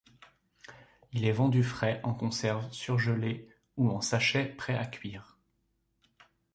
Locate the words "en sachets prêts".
3.91-4.75